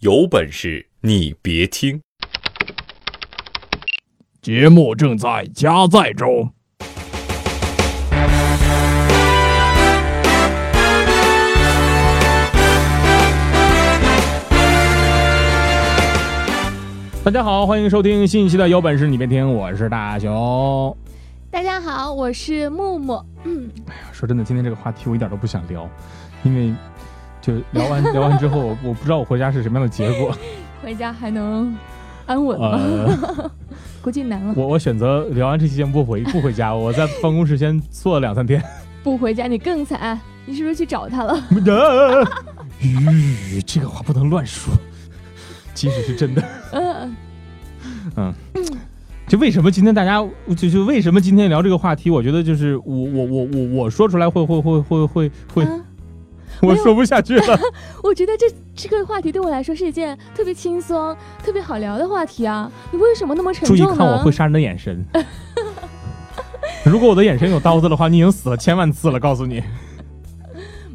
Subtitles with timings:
[0.00, 2.00] 有本事你别听！
[4.40, 6.50] 节目正在加载中。
[17.22, 20.96] 大家好，欢迎收听新一期的《有本事你别听》，我是大熊。
[21.50, 23.22] 大家好，我是木木。
[23.44, 25.86] 嗯，哎呀说真的，今天这个话题我一点都不想聊，
[26.42, 26.72] 因为
[27.40, 30.36] 就聊完聊完之后，我我不知道我回家是什么样的结果。
[30.82, 31.76] 回家还能
[32.26, 32.70] 安稳吗？
[32.78, 33.50] 呃，
[34.00, 34.54] 估计难了。
[34.56, 38.62] 我我选择聊完这期节目不回不回家， 我在办公室先坐了两三天。
[39.02, 41.38] 不回家你更惨，你是不是去找他了？
[42.78, 44.72] 吁，这个话不能乱说，
[45.74, 46.42] 即使是真的。
[46.72, 47.16] 嗯，
[48.16, 48.34] 嗯，
[49.26, 50.22] 就为什么今天大家
[50.56, 52.10] 就就为什么今天聊这个话题？
[52.10, 55.80] 我觉得就是我我我我我说出来会会会会会会，啊
[56.68, 57.58] 我说不下去了。
[58.02, 58.46] 我觉得这
[58.76, 62.70] 这个话题对我来说是一件特别轻松、特别好聊的话题啊！
[62.90, 63.96] 你为什么那么沉重注意？
[63.96, 65.04] 看我会杀人的眼神。
[66.84, 69.18] 如果我的眼神有刀子的话，你已经死了千万次了。
[69.20, 69.62] 告诉你，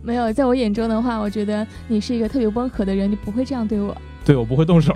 [0.01, 3.95] 没有，在我眼中的话，我觉得你是一个特别温和的人，你不会这样对我。
[4.23, 4.95] 对我不会动手，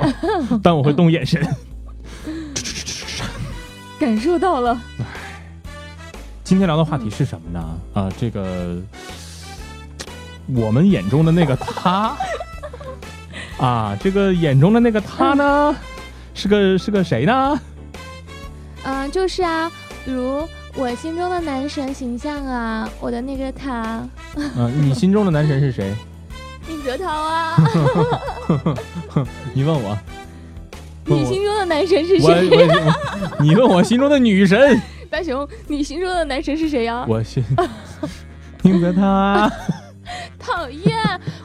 [0.64, 1.46] 但我会动眼神。
[4.00, 4.82] 感受到了，
[6.44, 7.80] 今天聊的话题是什么呢？
[7.94, 8.78] 啊、这个
[10.56, 12.16] 我们眼中的那个他
[13.58, 15.76] 啊，这个眼中的那个他呢，
[16.34, 17.60] 是个是个谁呢？
[18.84, 19.72] 嗯、就是啊，
[20.06, 24.02] 比如我心中的男神形象啊，我的那个他，
[24.36, 25.94] 嗯、你心中的男神是谁？
[26.68, 27.58] 宁泽涛啊，
[29.54, 29.98] 你问我，
[31.06, 32.50] 你心中的男神是谁？
[33.40, 37.06] 你问我心中的女神，大雄，你心中的男神是谁呀？
[37.08, 37.44] 我心
[38.62, 39.50] 宁泽涛，
[40.52, 40.98] 讨厌！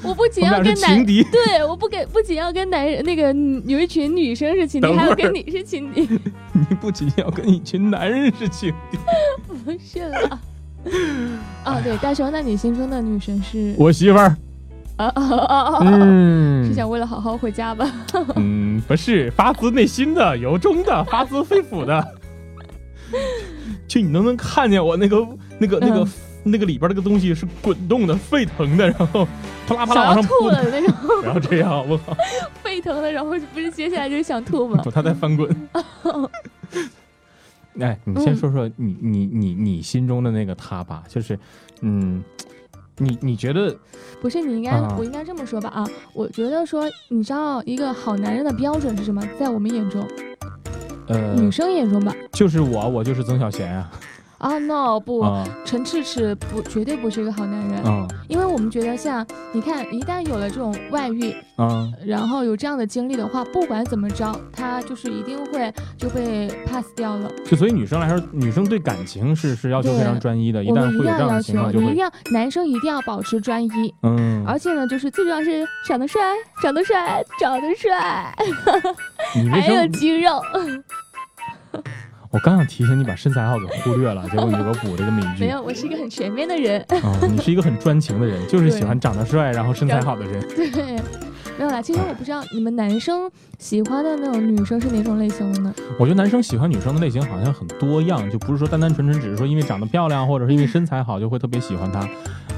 [0.02, 1.04] 我不仅要跟男。
[1.04, 3.32] 对，我不给不仅要跟男人那个
[3.66, 6.08] 有一群女生是情敌， 还要跟你是情敌，
[6.52, 8.98] 你不仅要跟一群男人是情敌，
[9.64, 10.40] 不是了。
[11.64, 14.36] 哦，对，大雄，那你心中的女神是我媳妇儿。
[14.96, 15.78] 啊啊啊啊！
[15.82, 17.90] 嗯是想为了好好回家吧？
[18.36, 22.06] 嗯，不是发自内心的、由衷的、发自肺腑的。
[23.86, 25.26] 就你能不能看见我那个、
[25.58, 26.08] 那个、那个、嗯
[26.46, 29.26] 那个里边那个东西是滚动的、沸腾的，然后
[29.66, 32.14] 啪啦啪啦上扑，了的那种 然后这样，我靠，
[32.62, 34.84] 沸腾的，然后不是接下来就是想吐吗？
[34.92, 35.48] 他在翻滚。
[37.80, 41.38] 哎，你先嗯说说你、你、你、你心中的那个他吧，就是，
[41.80, 42.22] 嗯，
[42.98, 43.74] 你你觉得，
[44.20, 45.86] 不是，你应该、啊我应该这么说吧啊？
[46.12, 49.26] 我觉得说，你知道一个好男人的标准是什么？
[49.40, 50.06] 在我们眼中，
[51.06, 52.14] 呃，女生眼中吧？
[52.32, 53.88] 就是我，我就是曾小贤呀、
[54.38, 57.82] 啊，no，不，啊，陈赤赤不绝对不是一个好男人。
[57.86, 67.30] 嗯因为我们觉得像你看，一旦有了这种外遇，啊然后有这样的经历的话，不管怎么着，他就是一定会就被 pass 掉了。
[67.44, 76.20] 就所以女生来说，女生对感情是是要求非常专一的，一旦会有这样定要要求的情况，，就会你一定要男生一定要保持专一，嗯，而且呢，就是最重要是长得帅，
[76.62, 78.34] 长得帅，长得帅，
[79.50, 79.86] 还有？
[79.88, 80.40] 肌肉。
[82.34, 85.44] 我刚想提醒你把身材好给忽略了，结果有个补了一个美句。
[85.44, 86.84] 没有，我是一个很全面的人。
[87.00, 90.44] 啊、你是一个很专情的人，就是喜欢长得帅，然后身材好的人。
[90.72, 90.96] 对，
[91.56, 91.80] 没有啦。
[91.80, 93.30] 其实我不知道你们男生
[93.60, 95.72] 喜欢的那种女生是哪种类型的呢？
[95.96, 102.00] 我觉得男生喜欢女生的类型好像很多样，就不是说单单纯纯只是说因为长得漂亮或者是因为身材好就会特别喜欢她。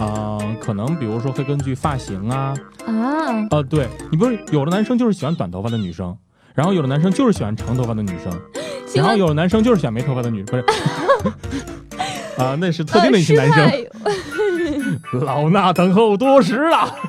[0.03, 2.55] 啊、可能比如说会根据发型啊，
[2.87, 6.17] 啊，呃，对你不是有的男生就是喜欢短头发的女生，
[6.55, 8.33] 然后有的男生就是喜欢长头发的女生，
[8.97, 10.65] 然后有的男生就是选没头发的女，不是？
[12.37, 13.87] 啊、那是特定的一呃群男生。
[15.25, 16.95] 老衲等候多时了。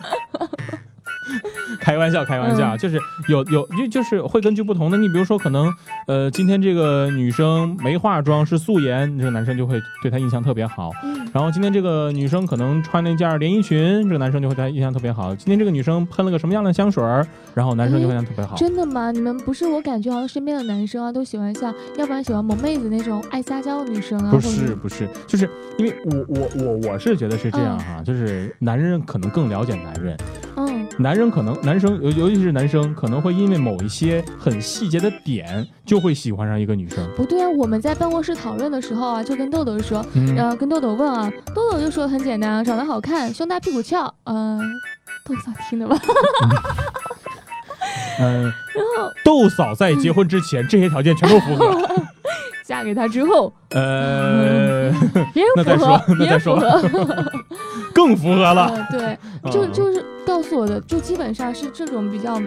[1.82, 5.72] 开玩笑，开玩笑，嗯就是有有就就是会根据不同的，你比如说可能
[6.08, 10.92] 呃今天这个女生没化妆是素颜，这个男生就会对她印象特别好。
[11.04, 15.36] 嗯然后今天这个女生可能穿了一件连衣裙，这个男生就会对她印象特别好。
[15.36, 18.56] 今天这个女生喷了个什么样的香水儿，然后男生就会印象特别好。
[18.56, 19.12] 真的吗？
[19.12, 30.18] 你们不是我感觉好像身边的男生啊，都喜欢像，要不然喜欢萌妹子那种爱撒娇的女生啊，不是不是，就是因为我我我我是觉得是这样哈，就是男人可能更了解男人，
[30.56, 37.10] 嗯，男人可能男生尤尤其是男生可能会因为某一些很细节的点就会喜欢上一个女生。
[37.16, 44.60] 不对啊，我们在办公室讨论的时候啊，就跟豆豆说，嗯，然后跟豆豆问啊，豆豆就说很简单啊，长得好看，胸大屁股翘，嗯、
[45.26, 45.98] 豆嫂听的吧？
[48.20, 51.74] 嗯，然后豆嫂在结婚之前这些条件全都符合。
[52.66, 54.92] 嫁给他之后，呃，
[55.34, 56.56] 别那再人符合说，那再别人符
[57.06, 57.32] 合。
[57.96, 58.66] 更符合了。
[58.68, 59.18] 呃，对，
[59.50, 62.42] 就嗯就是告诉我的，就基本上是这种比较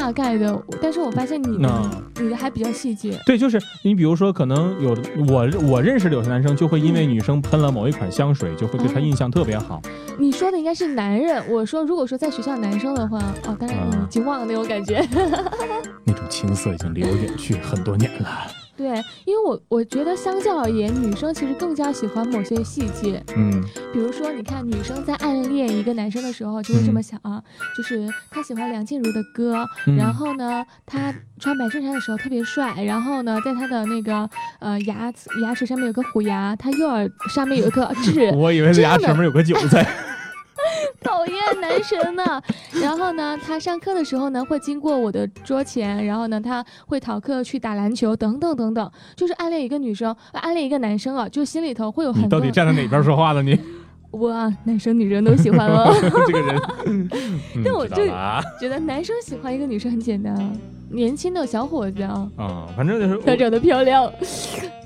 [0.00, 3.20] 大概的，但是我发现你那的你的还比较细节。
[3.26, 9.80] 对，就是你比如说，可能有的我我认识的有些男生就会因为女生喷了某一款香水，就会对他印象特别好。
[10.18, 15.06] 你说的应该是男人，我说如果说在学校男生的话，哦，当然啊你已经忘了那种感觉。
[16.04, 18.28] 那种青涩已经离我远去很多年了。
[18.80, 18.88] 对，
[19.26, 23.62] 因为我我觉得相较而言，女生其实更加喜欢某些细节，嗯
[23.92, 27.42] 比如说，你看女生在暗恋一个男生的时候，就会这么想啊，
[27.76, 34.26] 就是他喜欢梁静茹的歌，嗯然后呢，他穿白衬衫的时候特别帅，然后呢，在他的那个
[34.60, 39.86] 呃牙齿牙齿上面有个虎牙，他右耳上面有一颗 痣，我以为这牙齿上面有个韭菜。
[41.60, 42.42] 男神呢。
[42.82, 48.90] 然后呢，他上课的时候呢，会经过我的桌前，然后呢，他会逃课去打篮球，等等等等。
[49.16, 52.38] 就是暗恋一个女生，呃暗恋一个男生啊，就心里头会有很多。
[52.38, 53.58] 到底站在哪边说话呢你？
[54.10, 54.30] 我
[54.64, 55.92] 男生女生都喜欢了。
[56.26, 56.60] 这个人。
[56.86, 57.08] 嗯
[57.64, 60.52] 但我知道了啊觉得男生喜欢一个女生很简单啊，
[60.90, 64.10] 年轻的小伙子啊，啊，反正就是她长得漂亮，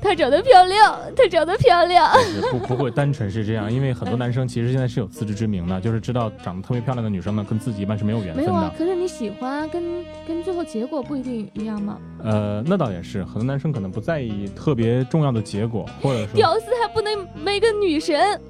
[0.00, 2.10] 她长得漂亮，她长得漂亮。
[2.52, 9.82] 我不不会单纯是这样，因为很多男生其实现在是有自知之明的，就是知道长得特别漂亮的女生呢，跟自己一般是没有缘分没有啊的。，可是你喜欢跟
[10.26, 11.98] 跟最后结果不一定一样吗？
[12.22, 18.40] 呃，那倒也是，很多男生可能不在意特别重要的结果，或者说屌丝还不能没个女神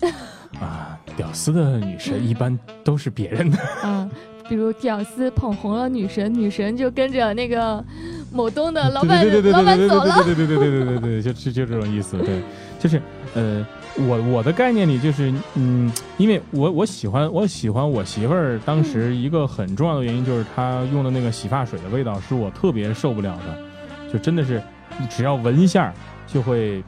[0.60, 3.58] 啊，屌丝的女神一般都是别人的。
[3.82, 4.08] 啊？
[4.48, 7.84] 比如屌丝捧红了女神，女神就跟着那个
[8.32, 10.22] 某东的老板对对对对老板对对走了。
[10.22, 12.16] 对对对对对对对对，就就就这种意思。
[12.18, 12.40] 对，
[12.78, 13.02] 就是
[13.34, 13.66] 呃，
[14.06, 24.62] 我我的概念里就是，嗯，因为我我喜欢我喜欢我媳妇儿，当时一个很重要的原因就是她用的那个洗发水的味道是我特别受不了的，就真的是
[25.10, 25.92] 只要闻一下
[26.28, 26.84] 就会，啊，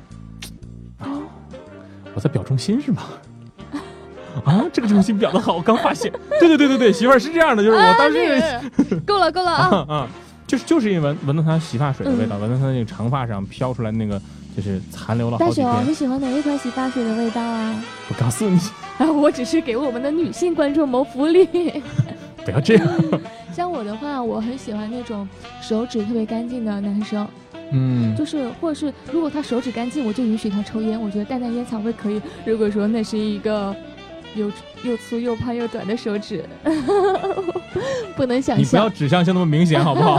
[2.18, 3.04] 我在表忠心是吗？
[4.44, 6.10] 啊，这个忠心表的好，我刚发现。
[6.40, 8.18] 对对对对对，媳妇儿是这样的，就是我当时。
[8.18, 9.86] 啊这个够了够了啊！
[9.88, 10.08] 啊啊，
[10.44, 14.20] 就是就是因为闻闻到他洗发水的味道，闻到他那个长发上飘出来那个，
[14.56, 15.84] 就是残留了好大雄。
[15.86, 17.84] 你喜欢哪一款洗发水的味道啊？
[18.08, 18.58] 我告诉你，
[18.98, 21.46] 啊，我只是给我们的女性观众谋福利。
[22.44, 22.88] 不要这样。
[23.54, 25.28] 像我的话，我很喜欢那种
[25.62, 27.28] 手指特别干净的男生，
[27.72, 31.00] 嗯，就是或者是如果他手指干净，我就允许他抽烟。
[31.00, 32.20] 我觉得淡淡烟草味可以。
[32.44, 33.74] 如果说那是一个
[34.34, 34.50] 又
[34.82, 36.44] 又粗又胖又短的手指，
[38.16, 38.88] 不能想象你不要。
[38.88, 40.18] 指向性那么明显，好不好？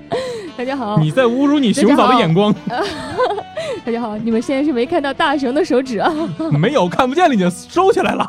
[0.56, 2.54] 大家好，你在侮辱你熊嫂的眼光。
[3.84, 6.12] 大家好，你们现在是没看到大熊的手指啊。
[6.52, 8.28] 没有，看不见了，已经收起来了。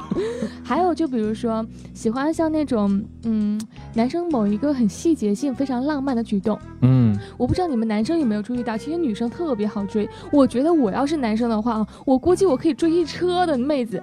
[0.69, 3.59] 还有就比如说，喜欢像那种嗯，
[3.95, 6.59] 男生某一个很细节性、非常浪漫的举动。
[6.81, 10.07] 嗯，我不知道你们男生有没有注意到，其实女生特别好追。
[10.31, 13.99] 我觉得我要是男生的话啊，我估计我可以追一车的妹子。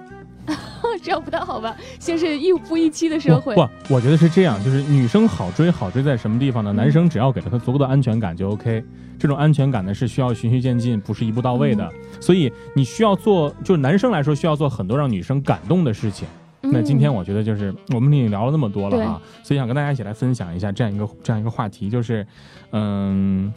[1.01, 1.73] 这样不太好吧？
[1.99, 6.73] 先是一夫一妻的社会不，，不我觉得是这样，就是女生好追，好追在什么地方呢？
[6.73, 8.83] 嗯男生只要给了她足够的安全感就 OK。
[9.17, 11.85] 这种安全感呢是需要循序渐进，不是一步到位的。
[11.85, 16.27] 嗯所以你需要做，就是男生来说需要做很多让女生感动的事情。
[16.71, 22.25] 那今天嗯我觉得就是我们已经聊了那么多了啊，所以想跟大家一起来分享一下这样一个这样一个话题，就是，
[22.71, 23.51] 嗯，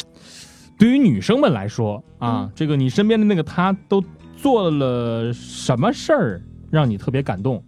[0.79, 2.53] 对于女生们来说啊，嗯。
[2.55, 4.03] 这个你身边的那个他都
[4.37, 7.62] 做了什么事儿让你特别感动？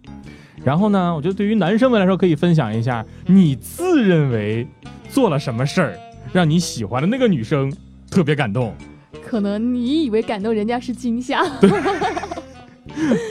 [0.63, 4.65] 然后呢，我觉得对于男生们来说，可以分享一下你自认为
[5.09, 5.97] 做了什么事儿
[6.31, 7.71] 让你喜欢的那个女生
[8.09, 8.73] 特别感动。
[9.25, 11.43] 可能你以为感动人家是惊吓，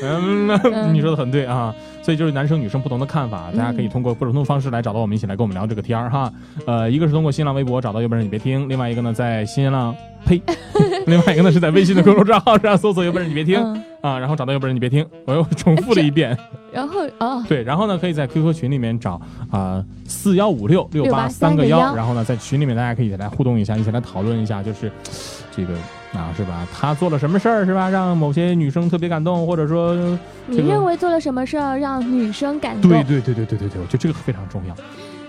[0.03, 6.33] 嗯，嗯 你说的很对啊，所以就是男生女生不同的看法，大家可以通过不同的方式来找到我们，一起来跟我们聊这个天儿哈。
[6.67, 9.95] 呃，一个是通过新浪微博找到有本事你别听，另外一个呢在新浪
[10.27, 10.43] 呸，
[11.07, 13.59] 另外一个呢是在微信的公众账号上搜索有本事你别听。
[13.63, 16.37] 嗯，啊，然后找到有本事你别听，我又重复了一遍。
[16.73, 24.91] 然后哦，对，然后呢可以在 QQ 群里面找啊四幺五六六八三个683幺，个然后呢在群里面大家可以来互动一下，一起来讨论一下，就是
[25.55, 25.75] 这个
[26.15, 26.67] 啊是吧？
[26.73, 27.89] 他做了什么事儿是吧？
[27.89, 29.95] 让某些女生特别感动，或者说
[30.47, 32.91] 你这个认为做了什么事儿让女生感动？
[32.91, 34.75] 对对对对对对对，我觉得这个非常重要。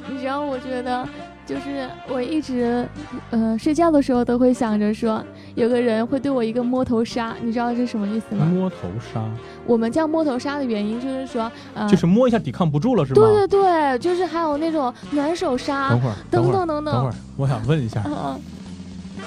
[0.10, 1.08] 你知道，我觉得
[1.46, 2.88] 就是我一直，
[3.32, 5.22] 呃，睡觉的时候都会想着说，
[5.56, 8.46] 有个人会对我一个摸头杀，你知道这是什么意思吗？
[8.46, 8.78] 摸头
[9.14, 9.22] 杀
[9.66, 13.16] 我们叫摸头杀的原因就是说，呃，就是摸一下抵抗不住了是吗？
[13.16, 18.40] 对对对，就是还有那种暖手杀等，会儿，等等等等等会儿，我想问一下，嗯，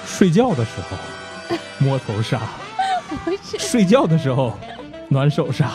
[0.03, 2.41] 睡觉的时候摸头杀，
[3.59, 4.53] 睡觉的时候
[5.07, 5.69] 暖手杀，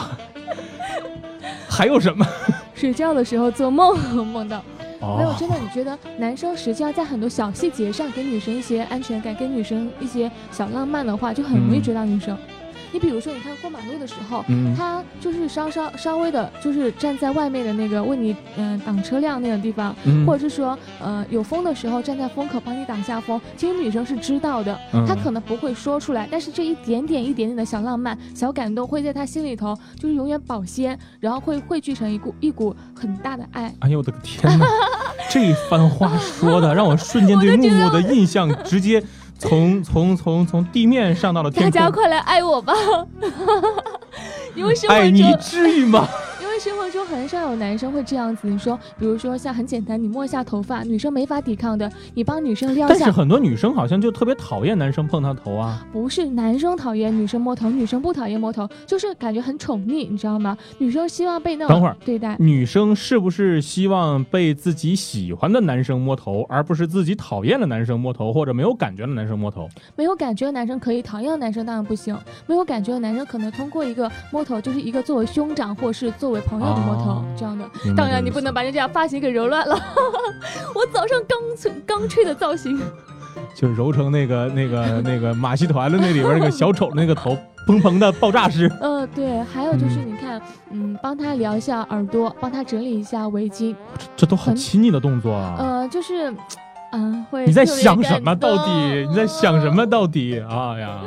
[1.68, 2.26] 还有什么？
[2.74, 4.60] 睡觉的时候做梦梦到。
[5.02, 11.82] 没有，哦，真的，你觉得男生实际上在很多小细节上给女生一些安全感，给女生一些小浪漫的话，就很容易嗯。
[11.82, 12.36] 追到女生。
[12.92, 23.40] 你比如说，你看过马路的时候，嗯他就是稍稍稍微的，就是站在外面的那个为你嗯、挡车辆那个地方，嗯或者是说呃有风的时候站在风口帮你挡下风。
[23.56, 33.74] 其实女生是知道的，嗯她可能不会说出来，但是这一点点一点点的小浪漫、小感动，会在她心里头就是永远保鲜，然后会汇聚成一股一股很大的爱。
[33.80, 34.66] 哎呦我的个天哪！
[35.30, 39.02] 这番话说的让我瞬间对 木木的印象直接
[39.48, 41.72] 从从从从地面上到了大天空。
[41.72, 42.72] 家快来爱我吧！
[44.54, 46.08] 因为生活中，爱你至于吗？
[46.62, 48.46] 生活中很少有男生会这样子。
[48.46, 55.84] 你说，比如说像很简单，你摸一下头发，女生没法抵抗的，你帮女生撩下，但是很多女生好像就特别讨厌男生碰她头啊。
[55.92, 60.56] 不是男生讨厌女生摸头，女生不讨厌摸头，就是感觉很宠溺，你知道吗？
[60.78, 62.36] 女生希望被那等会儿对待。
[62.38, 69.68] 女生是不是希望被自己喜欢的男生摸头，而不是自己讨厌的男生摸头，或者没有感觉的男生摸头？
[69.96, 72.16] 没有感觉的男生可以，讨厌的男生当然不行。
[72.46, 77.64] 没有感觉的男生可能通过一个摸头，就是一个作为兄长或是作为朋友的摸头、哦这样的。
[77.96, 79.74] 当然，你不能把人家发型给揉乱了。
[80.74, 82.78] 我早上刚吹刚吹的造型，
[83.54, 88.70] 就揉成那个那个那个马戏团的那里边那个小丑那个头砰砰的爆炸式。
[88.80, 93.74] 呃，对，还有就是嗯你看，嗯，帮他撩一下耳朵，帮他整理一下围巾，
[94.14, 95.56] 这都好很亲昵的动作啊！
[95.58, 96.32] 呃，就是，
[96.92, 98.34] 嗯、会你在想什么？
[98.36, 99.86] 到底你在想什么？
[99.86, 100.38] 到底？
[100.48, 101.00] 哎呀，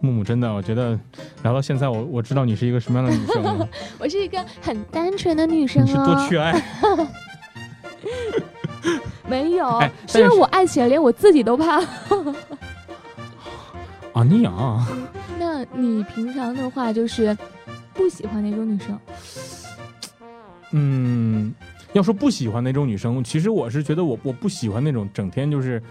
[0.00, 0.98] 木木真的，我觉得
[1.42, 3.68] 聊到现在我，我知道你是一个什么样的女生了。
[3.98, 6.54] 我是一个很单纯的女生你是多啊，缺爱。
[9.28, 11.80] 没有，哎但是虽然我爱起来连我自己都怕。
[14.14, 14.86] 啊，你啊，
[15.38, 17.36] 那你平常的话就是
[17.92, 18.98] 不喜欢哪种女生？
[20.72, 21.54] 嗯，
[21.92, 25.82] 要说不喜欢那种女生，其实我是觉得我我不喜欢那种整天就是，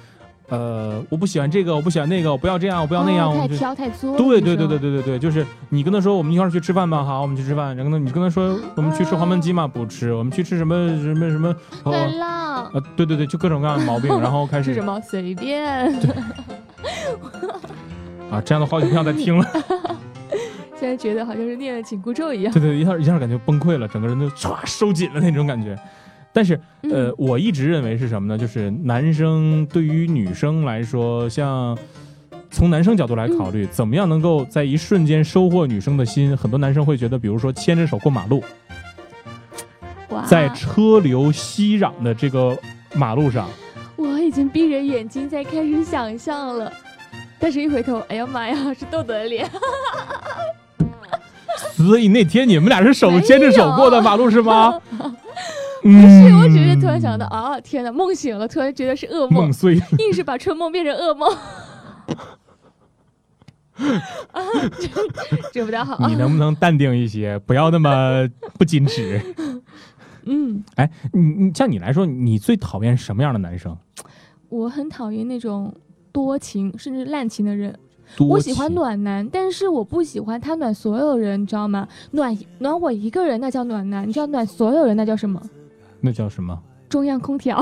[0.50, 4.18] 呃，我不喜欢这个，我不喜欢那个，我不要这样，我不要那样，哦、太我就挑太作。
[4.18, 4.80] 对对对对。
[4.80, 7.76] 对对对，就是你跟他说我们一块儿去吃饭吧，好，我们去吃饭。
[7.76, 9.68] 然后呢，你跟他说我们去吃黄焖鸡吗？
[9.68, 10.14] 不吃。
[10.14, 11.54] 我们去吃什么什么什么？
[11.84, 15.02] 哦很浪啊，对对对，就各种各样的毛病，然后开始吃什么？
[15.02, 15.94] 随便。
[18.32, 19.46] 啊，这样的话就不想再听了。
[20.80, 22.54] 现在觉得好像是念了紧箍咒一样。
[22.54, 25.78] 对对，一下一下感觉崩溃了，整个人都唰收紧了那种感觉。
[26.38, 26.54] 但是
[26.84, 28.38] 呃嗯，我一直认为是什么呢？
[28.38, 31.76] 就是男生对于女生来说，像
[32.52, 36.38] 从男生角度来考虑，怎么样能够在一瞬间收获女生的心？
[36.38, 38.44] 很多男生会觉得，比如说牵着手过马路，
[40.10, 42.56] 哇，在车流熙攘的这个
[42.94, 43.50] 马路上，
[43.96, 46.72] 我已经闭着眼睛在开始想象了，
[47.40, 49.50] 但是一回头，哎呀妈呀，是豆豆的脸。
[51.74, 54.80] 所以那天你们俩是手牵着手过的马路是吗？
[55.88, 59.76] 不不是，我只是突然想到，啊，天哪，梦醒了，突然觉得是噩梦梦，碎。
[59.76, 61.30] 硬是把春梦变成噩梦。
[64.32, 64.42] 啊，
[64.80, 64.88] 这
[65.54, 66.16] 这不太好啊 你。
[66.16, 68.28] 能不能淡定一些，不要那么
[68.60, 69.22] 不矜持？
[70.26, 73.78] 嗯，哎，你你像你来说，你最讨厌什么样的男生？
[74.50, 75.74] 我很讨厌那种
[76.12, 77.78] 多情甚至滥情的人。
[78.20, 81.88] 我喜欢暖男，但是我不喜欢他暖所有人，你知道吗？
[82.12, 85.42] 暖暖我一个人那叫暖男，你知道暖所有人那叫什么？
[86.02, 86.58] 那叫什么
[86.90, 87.58] 中央空调。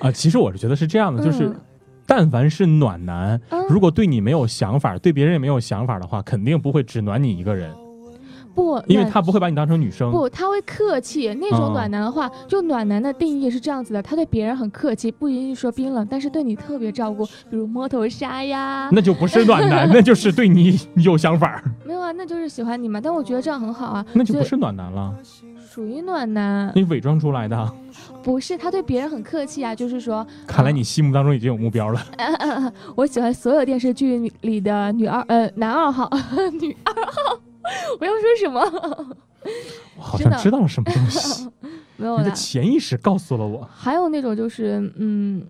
[0.00, 0.10] 啊？
[0.12, 1.56] 其实我是觉得是这样的，就是嗯
[2.04, 7.72] 但凡是暖男，嗯如果对你没有想法，对别人也没有想法的话，肯定不会只暖你一个人，
[8.54, 10.10] 不，因为他不会把你当成女生。
[10.10, 11.32] 不，他会客气。
[11.40, 18.88] 那哦种暖男的话，就暖男的定义是这样子的：他对别人很客气，不一定说冰冷，但是对你特别照顾，比如摸头杀呀。
[18.92, 23.00] 那就不是暖男， 那就是对你有想法，没有啊，那就是喜欢你嘛。
[23.00, 25.14] 但我觉得这样很好啊，那就不是暖男了，
[25.70, 26.70] 属于暖男。
[26.74, 27.72] 你伪装出来的。
[28.22, 32.00] 不是，他对别人很客气啊，就是说，看来你心目当中已经有目标了。
[32.94, 36.08] 我喜欢所有电视剧里的女二呃男二号、
[36.60, 37.51] 女二号。
[38.00, 38.60] 我要说什么？
[39.96, 41.48] 我 好像知道了什么东西，
[41.96, 42.30] 没有你的。
[42.32, 43.68] 潜意识告诉了我。
[43.74, 45.44] 还有那种就是，嗯，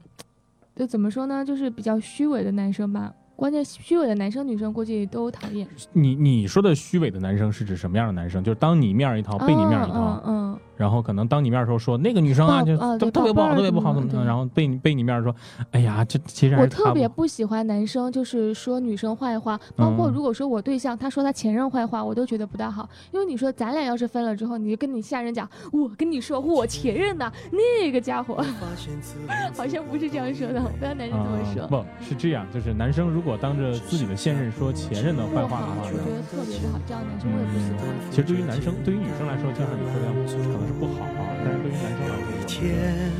[0.77, 3.13] 就怎么说呢，就是比较虚伪的男生吧。
[3.43, 5.67] 关键虚伪的男生女生估计都讨厌。
[5.93, 8.41] 你你说的虚伪的男生是指什么样的男生？
[8.41, 14.25] 就是当你面一套，背你面一套，嗯嗯然后可能当你面的时候说那个女生啊，就特特别不好，特别不好，怎么对怎么？
[14.25, 15.35] 然后背你背你面说，
[15.73, 22.89] 哎呀，这其实嗯，我特别不不喜欢男生就是说女生坏话，包括嗯如果说我对象他说他前任坏话，我都觉得不大好。
[23.13, 28.37] 因为你说咱俩要是分了之后，你就跟你下人讲，我跟你说我前任呐、那个家伙
[29.57, 31.63] 好像不是这样说的，我不知道男生这么说。
[31.65, 31.69] 啊
[31.99, 35.89] 不是这样，就是男生如果当着自己的现任说前任的坏，话的话呢？
[35.89, 37.87] 我觉，得特别不好，这样男生我也不喜欢。
[38.11, 43.11] 其实对于男生，对于女生来说，就像你说的，可能是不好啊，但是对于男生来说，我觉天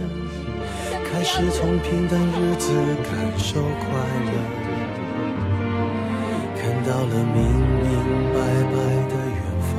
[1.09, 2.73] 开始从平淡日子
[3.05, 3.87] 感受快
[4.27, 4.33] 乐，
[6.85, 7.39] 到了明
[7.81, 7.89] 明
[8.35, 8.37] 白
[8.73, 8.75] 白
[9.07, 9.71] 的远方，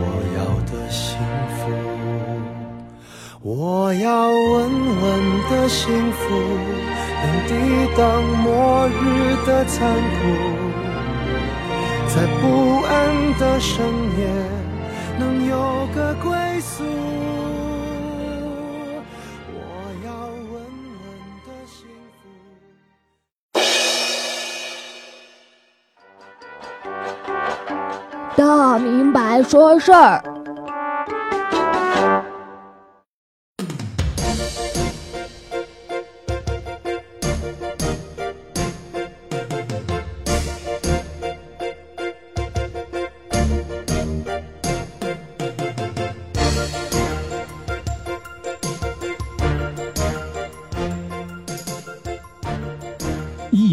[0.00, 0.02] 我
[0.34, 1.20] 要的幸
[1.52, 1.60] 福，
[3.42, 4.40] 我要稳
[5.02, 5.04] 稳
[5.50, 6.24] 的幸福，
[7.22, 7.50] 能抵
[7.96, 8.02] 挡
[8.38, 9.00] 末日
[9.46, 10.20] 的残酷，
[12.08, 12.92] 在不安
[13.38, 13.86] 的深
[14.18, 14.20] 夜
[15.18, 16.84] 能有个归宿。
[19.54, 19.56] 我
[20.04, 20.08] 要
[20.50, 20.52] 稳
[21.02, 21.04] 稳
[21.46, 21.86] 的幸
[22.18, 22.22] 福。
[28.36, 30.22] 大明白说事儿。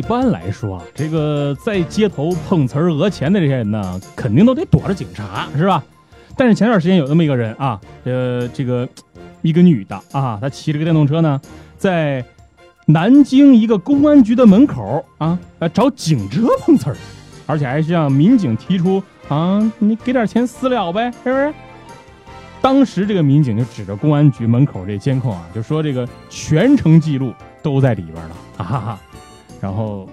[0.09, 5.83] 般来说啊，这个在街头碰瓷儿讹钱的这些人呢，肯定都得躲着警察，是吧？
[6.35, 8.89] 但是前段时间有那么一个人啊，呃，这个
[9.43, 11.39] 一个女的啊，她骑着个电动车呢，
[11.77, 12.25] 在
[12.87, 15.37] 南京一个公安局的门口啊，
[15.71, 16.97] 找警车碰瓷儿，
[17.45, 21.53] 而且还向民警提出啊，你给点钱私了呗，是不是？
[22.61, 28.99] 当时这个民警就指着公安局门口这监控啊，就说这个全程记录都在里边了，啊哈哈。
[29.61, 30.07] 然后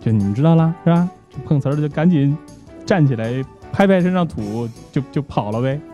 [0.00, 1.08] 就你们知道啦，是吧？
[1.30, 2.36] 这碰瓷儿的就赶紧
[2.86, 5.78] 站起来，拍拍身上土，就就跑了呗。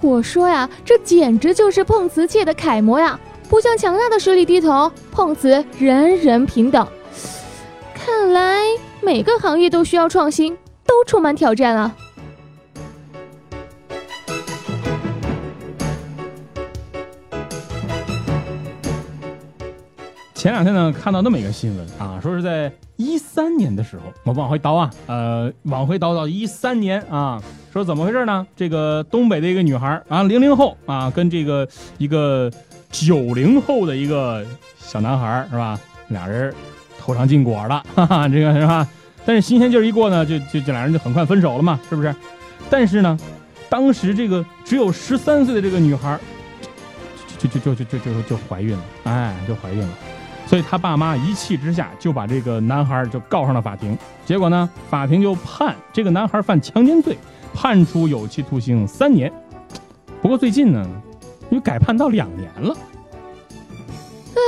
[0.00, 3.18] 我说呀，这简直就是碰瓷界的楷模呀！
[3.48, 6.86] 不向强大的势力低头，碰瓷人人平等。
[7.94, 8.58] 看来
[9.00, 11.96] 每个行业都需要创新，都充满挑战啊！
[20.54, 27.42] 前两天呢看到那么一个新闻啊说是在一三年的时候我往回倒啊呃往回倒到一三年啊
[27.72, 28.46] 说怎么回事呢？
[28.54, 31.66] 这个东北的一个女孩啊零零后啊跟这个
[31.98, 32.48] 一个
[32.92, 34.46] 九零后的一个
[34.78, 35.76] 小男孩是吧？
[36.06, 36.54] 俩人
[37.00, 38.86] 头上进果了 哈哈这个是吧？
[39.26, 42.14] 但是新鲜劲儿一过呢就就这俩人就很快分手了嘛是不是？
[42.70, 43.18] 但是呢
[43.68, 46.16] 当时这个只有十三岁的这个女孩
[47.38, 49.88] 就就就就就就就怀孕了哎就怀孕了
[50.46, 53.96] 所以他爸妈一气之下就把这个男孩就告上了法庭。
[54.24, 57.18] 结果呢，法庭就判这个男孩犯强奸罪，
[57.54, 59.32] 判处有期徒刑三年。
[60.22, 60.86] 不过最近呢，
[61.50, 62.76] 又改判到两年了。
[64.34, 64.40] 唉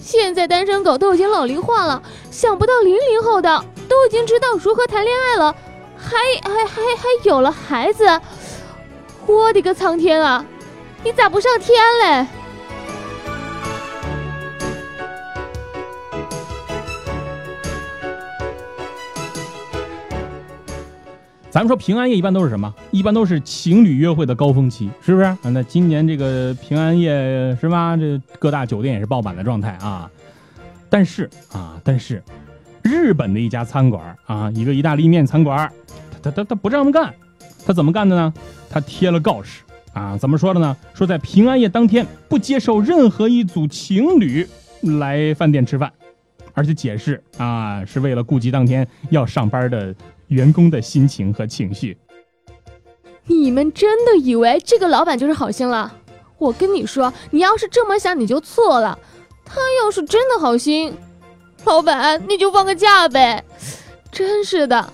[0.00, 5.54] 现在单身狗都已经老龄化了，想不到零零后的都已经知道如何谈恋爱了，
[5.96, 8.04] 还还还还有了孩子。
[9.26, 10.44] 我的个苍天啊！
[11.04, 12.26] 你咋不上天嘞？
[21.50, 22.72] 咱们说平安夜一般都是什么？
[22.90, 25.24] 一般都是情侣约会的高峰期，是不是？
[25.24, 27.96] 啊，那今年这个平安夜是吧？
[27.96, 30.10] 这各大酒店也是爆满的状态啊。
[30.90, 32.22] 但是啊，但是
[32.82, 35.70] 日本的一家餐馆啊，一个意大利面餐馆，
[36.22, 37.14] 他他他他不这么干，
[37.66, 38.32] 他怎么干的呢？
[38.68, 39.62] 他贴了告示
[39.94, 40.76] 啊，怎么说的呢？
[40.92, 44.46] 说在平安夜当天不接受任何一组情侣
[44.82, 45.90] 来饭店吃饭，
[46.52, 49.94] 而且解释啊，是为了顾及当天要上班的。
[50.28, 51.96] 员工的心情和情绪，
[53.26, 55.94] 你们真的以为这个老板就是好心了？
[56.38, 58.98] 我跟你说，你要是这么想，你就错了。
[59.44, 60.94] 他要是真的好心，
[61.64, 63.42] 老板你就放个假呗。
[64.12, 64.92] 真是的。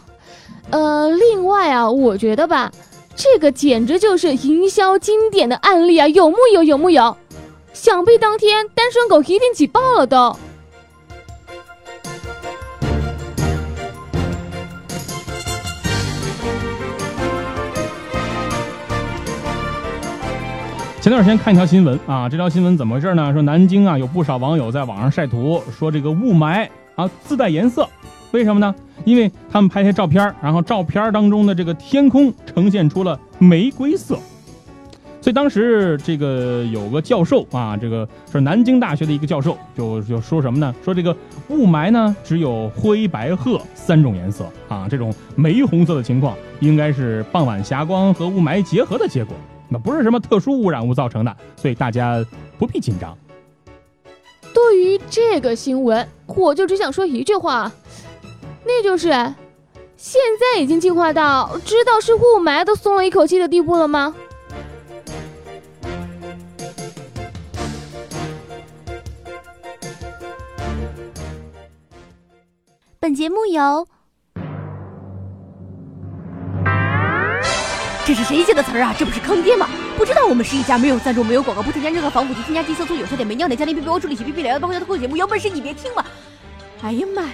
[0.70, 2.72] 呃，另外啊，我觉得吧，
[3.14, 6.62] 这个简直就是营销经典的案例啊，有木有？
[6.62, 7.16] 有木有？
[7.72, 10.36] 想必当天单身狗一定挤爆了都。
[21.04, 23.30] 前段时间看一条新闻啊，这条新闻怎么回事呢？
[23.34, 27.86] 说南京啊有不少网友在网上晒图，说这个雾霾啊自带颜色，
[28.30, 28.74] 为什么呢？
[29.04, 34.18] 因为他们拍些照片，然后照片当中的这个天空呈现出了玫瑰色，
[35.20, 40.74] 所以当时这个有个教授啊，这个是南京大学的一个教授，就就说什么呢？
[40.82, 41.14] 说这个
[41.50, 49.36] 雾霾呢只有灰白褐三种颜色啊，这种玫红色的情况应该是傍晚霞光和雾霾结合的结果。
[49.68, 52.24] 那不是什么特殊污染物造成的，所以大家
[52.58, 53.16] 不必紧张。
[54.52, 57.72] 对于这个新闻，我就只想说一句话，
[58.64, 59.08] 那就是
[59.96, 64.14] 现在已经进化到知道是雾霾都松了一口气的地步了吗？
[73.00, 73.86] 本节目由……
[78.14, 78.94] 这是谁写的词儿啊？
[78.96, 79.68] 这不是坑爹吗？
[79.98, 86.04] 不知道我们是一家没有赞助、没有广告、不添加任何防腐剂、添加剂、色素、有色点、没尿点、加点 B B 我处理洗 B B 聊的包括脱口节目，有本事你别听嘛！
[86.82, 87.32] 哎呀妈呀！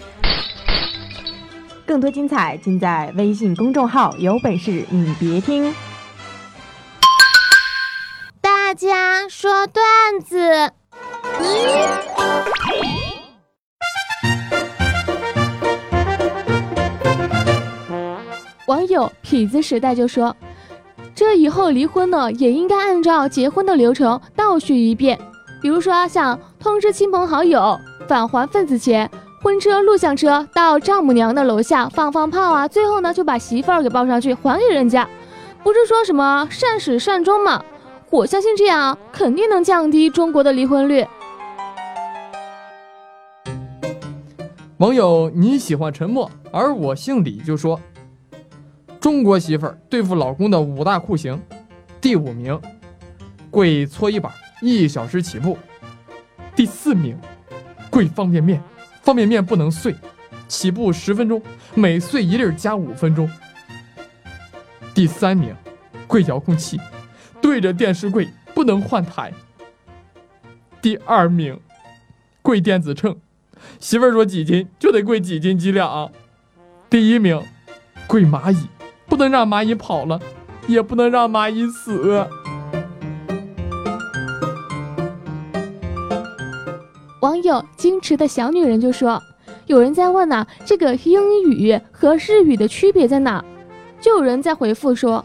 [1.84, 5.74] 更多精彩尽在微信公众号“有本事你别听”。
[8.40, 9.84] 大家说段
[10.24, 10.72] 子。
[18.64, 20.34] 网友痞子时代就说
[21.20, 25.18] ：“这以后离婚呢，也应该按照结婚的流程倒叙一遍，
[25.60, 27.78] 比如说像通知亲朋好友、
[28.08, 29.10] 返还份子钱、
[29.42, 35.06] 婚车录像车到丈母娘的楼下放放炮啊，最后呢就把媳妇儿给抱上去还给人家，
[35.62, 37.62] 不是说什么善始善终吗？
[38.08, 41.06] 我相信这样肯定能降低中国的离婚率。”
[44.80, 47.78] 网友你喜欢沉默，而我姓李就说。
[49.00, 51.40] 中国媳妇儿对付老公的五大酷刑，
[52.02, 52.60] 第五名，
[53.50, 55.56] 跪搓衣板，一小时起步；
[56.54, 57.18] 第四名，
[57.88, 58.62] 跪方便面，
[59.02, 59.94] 方便面不能碎，
[60.48, 61.40] 起步十分钟，
[61.74, 63.26] 每碎一粒加五分钟；
[64.94, 65.56] 第三名，
[66.06, 66.78] 跪遥控器，
[67.40, 69.30] 对着电视跪，不能换台；
[70.82, 71.58] 第二名，
[72.42, 73.16] 跪电子秤，
[73.78, 76.12] 媳妇儿说几斤就得跪几斤几两；
[76.90, 77.42] 第一名，
[78.06, 78.68] 跪蚂蚁。
[79.10, 80.18] 不能让蚂蚁跑了，
[80.68, 82.24] 也不能让蚂蚁死。
[87.20, 89.20] 网友矜持的小女人就说
[89.66, 93.44] ：“有人在问呢，这个英语和日语的区别在哪？”
[94.00, 95.22] 就有人在回复说：“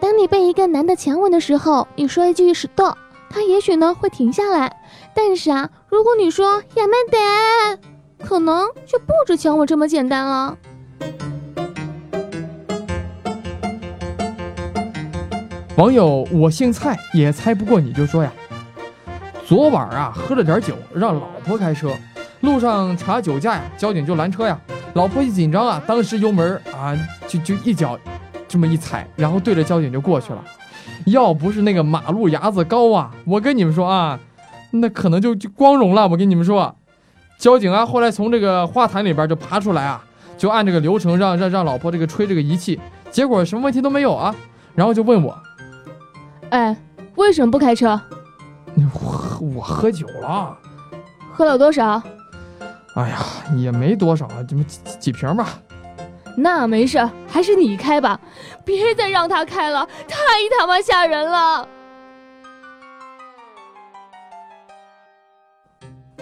[0.00, 2.96] 当你被一个男的强吻的时候，你说一句是的，
[3.28, 4.74] 他也许呢会停下来。
[5.14, 10.56] 但是啊，如果你说亚曼得，可能就不止强吻这么简单了。”
[15.76, 18.30] 网友我姓蔡也猜不过你就说呀，
[19.46, 21.90] 昨晚啊喝了点酒，让老婆开车，
[22.40, 24.60] 路上查酒驾呀，交警就拦车呀，
[24.92, 26.94] 老婆一紧张啊，当时油门啊
[27.26, 27.98] 就就一脚
[28.46, 30.44] 这么一踩，然后对着交警就过去了。
[31.06, 34.20] 要不是那个马路牙子高啊，我跟你们说啊，
[34.72, 36.06] 那可能就就光荣了。
[36.06, 36.76] 我跟你们说，
[37.38, 40.04] 交警啊后来从这个花坛里边就爬出来啊，
[40.36, 42.78] 就按这个流程让让让老婆这个吹这个仪器，
[43.10, 44.34] 结果什么问题都没有啊，
[44.74, 45.34] 然后就问我。
[46.52, 46.76] 哎，
[47.16, 47.98] 为什么不开车？
[48.92, 50.54] 我 我喝酒了，
[51.32, 52.02] 喝了多少？
[52.94, 53.18] 哎呀，
[53.56, 55.48] 也没多少，这么几几瓶吧。
[56.36, 58.20] 那没事，还是你开吧，
[58.66, 60.18] 别再让他开了，太
[60.58, 61.66] 他妈吓人了。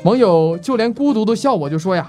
[0.05, 2.09] 网友就连孤独都笑我，就说呀，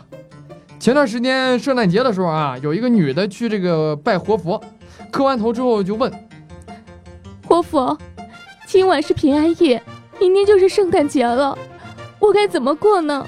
[0.80, 4.64] 前段时间圣诞节的时候啊，有一个女的去这个拜活佛，
[5.10, 6.12] 磕完头之后就问
[7.48, 7.98] 活佛。
[8.72, 9.84] 今晚是平安夜，
[10.18, 11.60] 明天就是圣诞节了，
[12.20, 13.28] 我该怎么过呢？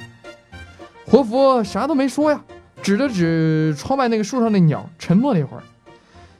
[1.05, 2.41] 活佛啥都没说呀，
[2.81, 5.63] 指了指窗外那个树上的鸟，沉默了一会儿。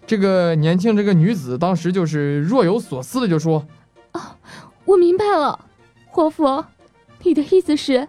[0.08, 3.68] 这个年轻这个女子当时就是若有所思的就说
[4.14, 4.22] ：“哦，
[4.86, 5.66] 我明白了，
[6.08, 6.66] 活佛，
[7.24, 8.08] 你的意思是，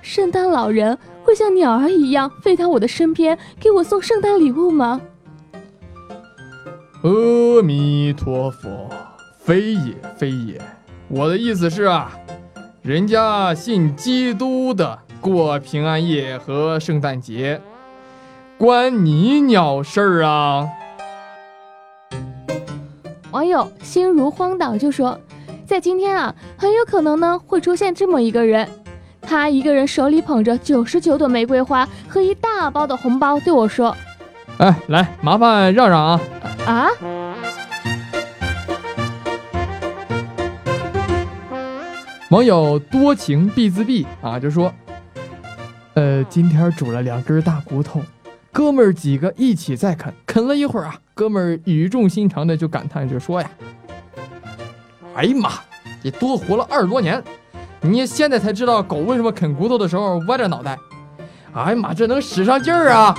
[0.00, 5.00] 圣诞老人会像鸟儿一样飞到我的身边，给我送圣诞礼物吗？”
[7.02, 8.88] 阿弥陀佛。
[9.46, 10.60] 非也非也，
[11.06, 12.10] 我的意思是啊，
[12.82, 17.60] 人家信基督的过平安夜和圣诞节，
[18.58, 20.66] 关你鸟事儿啊！
[23.30, 25.16] 网友心如荒岛就说，
[25.64, 28.68] 在今天啊，很有可能呢会出现这么一个人，
[29.22, 33.96] 他一个人手里捧着九十九朵玫瑰花和一大包的红包，对我说
[34.58, 36.20] ：“哎，来，麻烦让让啊！”
[36.66, 36.88] 啊？
[42.30, 44.72] 网友多情必自毙啊，就说，
[45.94, 48.02] 呃，今天煮了两根大骨头，
[48.50, 53.48] 哥们儿几个一起在啃，啃了一会儿啊，哥们儿语重心长的就感叹就说呀，
[55.14, 55.52] 哎呀妈，
[56.02, 57.22] 你多活了二十多年，
[57.80, 60.76] 你现在才知道狗为什么啃骨头的时候歪着脑袋，
[61.52, 63.14] 哎呀妈，这能使上劲儿啊！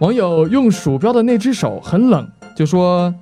[0.00, 3.14] 网友用鼠标的那只手很冷，就说。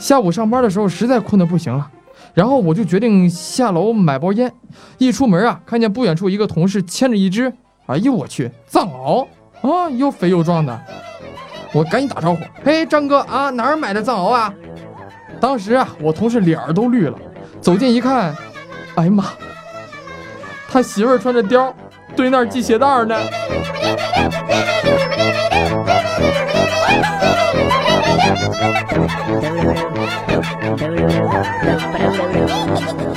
[0.00, 1.88] 下午上班的时候实在困得不行了，
[2.34, 4.50] 然后我就决定下楼买包烟。
[4.98, 7.52] 一出门啊，看见不远处一个同事牵着一只，
[7.86, 9.26] 哎呦我去，藏獒
[9.60, 10.80] 啊，又肥又壮的。
[11.72, 14.52] 我赶紧打招呼：“嘿，张哥啊，哪儿买的藏獒啊？”
[15.38, 17.16] 当时啊，我同事脸儿都绿了。
[17.60, 18.34] 走近一看，
[18.96, 19.24] 哎呀妈，
[20.68, 21.72] 他媳妇儿穿着貂，
[22.16, 23.16] 堆那儿系鞋带呢
[28.10, 28.34] 儿